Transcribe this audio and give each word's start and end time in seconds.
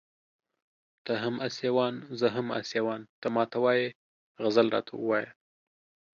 ته 1.05 1.13
هم 1.23 1.35
اسيوان 1.47 1.93
زه 2.19 2.27
هم 2.35 2.47
اسيوان 2.61 3.01
ته 3.21 3.27
ما 3.35 3.43
ته 3.51 3.57
وايې 3.65 3.87
غزل 4.43 4.67
راته 4.75 4.91
ووايه 4.95 5.29